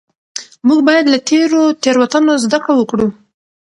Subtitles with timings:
[0.67, 3.07] موږ باید له تیرو تېروتنو زده کړه وکړو.